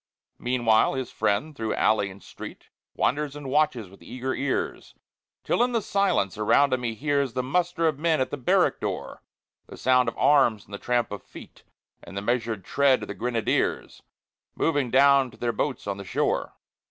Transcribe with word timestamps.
Meanwhile, 0.39 0.95
his 0.95 1.11
friend, 1.11 1.55
through 1.55 1.75
alley 1.75 2.09
and 2.09 2.23
street, 2.23 2.69
Wanders 2.95 3.35
and 3.35 3.51
watches 3.51 3.87
with 3.87 4.01
eager 4.01 4.33
ears, 4.33 4.95
Till 5.43 5.61
in 5.61 5.73
the 5.73 5.81
silence 5.83 6.39
around 6.39 6.73
him 6.73 6.81
he 6.81 6.95
hears 6.95 7.33
The 7.33 7.43
muster 7.43 7.87
of 7.87 7.99
men 7.99 8.19
at 8.19 8.31
the 8.31 8.35
barrack 8.37 8.79
door, 8.79 9.21
The 9.67 9.77
sound 9.77 10.09
of 10.09 10.17
arms, 10.17 10.65
and 10.65 10.73
the 10.73 10.79
tramp 10.79 11.11
of 11.11 11.21
feet, 11.21 11.63
And 12.01 12.17
the 12.17 12.21
measured 12.23 12.65
tread 12.65 13.03
of 13.03 13.09
the 13.09 13.13
grenadiers, 13.13 14.01
Marching 14.55 14.89
down 14.89 15.29
to 15.29 15.37
their 15.37 15.53
boats 15.53 15.85
on 15.85 15.97
the 15.97 16.03
shore. 16.03 16.55